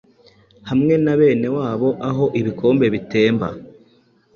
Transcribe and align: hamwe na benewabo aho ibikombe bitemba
hamwe 0.69 0.93
na 1.03 1.13
benewabo 1.19 1.89
aho 2.09 2.23
ibikombe 2.39 2.85
bitemba 2.93 3.47